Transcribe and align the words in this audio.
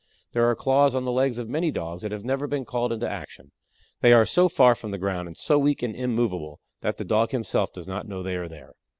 There 0.31 0.49
are 0.49 0.55
claws 0.55 0.95
on 0.95 1.03
the 1.03 1.11
legs 1.11 1.37
of 1.37 1.47
many 1.47 1.69
Dogs 1.69 2.01
that 2.01 2.11
have 2.11 2.23
never 2.25 2.47
been 2.47 2.65
called 2.65 2.91
into 2.91 3.07
action. 3.07 3.51
They 3.99 4.13
are 4.13 4.25
so 4.25 4.49
far 4.49 4.73
from 4.73 4.89
the 4.89 4.97
ground 4.97 5.27
and 5.27 5.37
so 5.37 5.59
weak 5.59 5.83
and 5.83 5.95
immovable 5.95 6.59
that 6.79 6.97
the 6.97 7.05
Dog 7.05 7.29
himself 7.29 7.71
does 7.71 7.87
not 7.87 8.07
know 8.07 8.23
they 8.23 8.35
are 8.37 8.47
there. 8.47 8.73